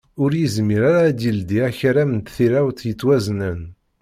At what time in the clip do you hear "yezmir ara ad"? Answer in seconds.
0.39-1.15